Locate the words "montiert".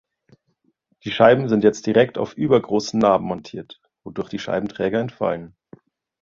3.27-3.79